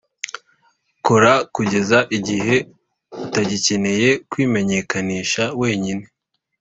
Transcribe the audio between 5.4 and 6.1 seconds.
wenyine.